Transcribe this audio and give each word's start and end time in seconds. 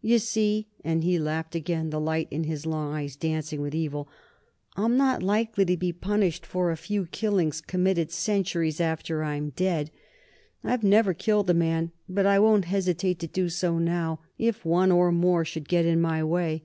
You 0.00 0.18
see," 0.18 0.68
and 0.82 1.04
he 1.04 1.18
laughed 1.18 1.54
again, 1.54 1.90
the 1.90 2.00
light 2.00 2.26
in 2.30 2.44
his 2.44 2.64
long 2.64 2.94
eyes 2.94 3.16
dancing 3.16 3.60
with 3.60 3.74
evil 3.74 4.08
"I'm 4.78 4.96
not 4.96 5.22
likely 5.22 5.66
to 5.66 5.76
be 5.76 5.92
punished 5.92 6.46
for 6.46 6.70
a 6.70 6.76
few 6.78 7.04
killings 7.04 7.60
committed 7.60 8.10
centuries 8.10 8.80
after 8.80 9.22
I'm 9.22 9.50
dead. 9.50 9.90
I 10.62 10.70
have 10.70 10.84
never 10.84 11.12
killed 11.12 11.50
a 11.50 11.52
man, 11.52 11.92
but 12.08 12.24
I 12.24 12.38
won't 12.38 12.64
hesitate 12.64 13.18
to 13.18 13.26
do 13.26 13.50
so 13.50 13.78
now, 13.78 14.20
if 14.38 14.64
one 14.64 14.90
or 14.90 15.12
more 15.12 15.44
should 15.44 15.68
get 15.68 15.84
in 15.84 16.00
my 16.00 16.24
way." 16.24 16.64